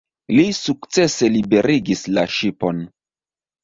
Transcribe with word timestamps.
Li 0.37 0.45
sukcese 0.59 1.31
liberigis 1.37 2.05
la 2.19 2.29
ŝipon. 2.41 2.85